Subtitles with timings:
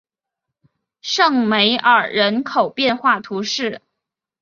[1.03, 3.83] 圣梅尔人口变化图示